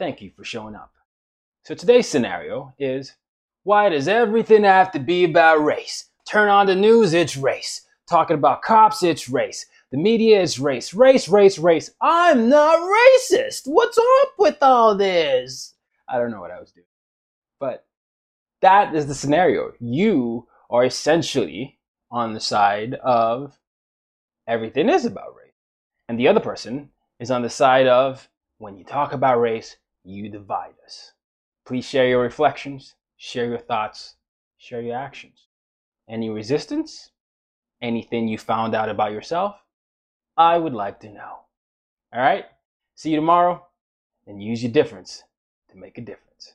Thank 0.00 0.22
you 0.22 0.30
for 0.34 0.44
showing 0.44 0.74
up. 0.74 0.94
So 1.62 1.74
today's 1.74 2.08
scenario 2.08 2.72
is 2.78 3.12
why 3.64 3.90
does 3.90 4.08
everything 4.08 4.64
have 4.64 4.90
to 4.92 4.98
be 4.98 5.24
about 5.24 5.62
race? 5.62 6.06
Turn 6.26 6.48
on 6.48 6.64
the 6.64 6.74
news, 6.74 7.12
it's 7.12 7.36
race. 7.36 7.82
Talking 8.08 8.38
about 8.38 8.62
cops, 8.62 9.02
it's 9.02 9.28
race. 9.28 9.66
The 9.92 9.98
media 9.98 10.40
is 10.40 10.58
race. 10.58 10.94
Race, 10.94 11.28
race, 11.28 11.58
race. 11.58 11.90
I'm 12.00 12.48
not 12.48 12.78
racist. 12.80 13.64
What's 13.66 13.98
up 13.98 14.32
with 14.38 14.56
all 14.62 14.96
this? 14.96 15.74
I 16.08 16.16
don't 16.16 16.30
know 16.30 16.40
what 16.40 16.50
I 16.50 16.60
was 16.60 16.72
doing. 16.72 16.86
But 17.58 17.84
that 18.62 18.94
is 18.94 19.06
the 19.06 19.14
scenario. 19.14 19.74
You 19.80 20.48
are 20.70 20.86
essentially 20.86 21.78
on 22.10 22.32
the 22.32 22.40
side 22.40 22.94
of 22.94 23.58
everything 24.48 24.88
is 24.88 25.04
about 25.04 25.36
race. 25.36 25.52
And 26.08 26.18
the 26.18 26.28
other 26.28 26.40
person 26.40 26.88
is 27.18 27.30
on 27.30 27.42
the 27.42 27.50
side 27.50 27.86
of 27.86 28.26
when 28.56 28.78
you 28.78 28.84
talk 28.84 29.12
about 29.12 29.40
race, 29.40 29.76
you 30.04 30.28
divide 30.28 30.74
us. 30.84 31.12
Please 31.66 31.84
share 31.84 32.08
your 32.08 32.20
reflections, 32.22 32.94
share 33.16 33.46
your 33.46 33.58
thoughts, 33.58 34.16
share 34.58 34.80
your 34.80 34.96
actions. 34.96 35.46
Any 36.08 36.30
resistance? 36.30 37.10
Anything 37.82 38.28
you 38.28 38.38
found 38.38 38.74
out 38.74 38.88
about 38.88 39.12
yourself? 39.12 39.56
I 40.36 40.58
would 40.58 40.74
like 40.74 41.00
to 41.00 41.12
know. 41.12 41.40
All 42.12 42.20
right? 42.20 42.46
See 42.94 43.10
you 43.10 43.16
tomorrow 43.16 43.66
and 44.26 44.42
use 44.42 44.62
your 44.62 44.72
difference 44.72 45.22
to 45.70 45.76
make 45.76 45.98
a 45.98 46.02
difference. 46.02 46.54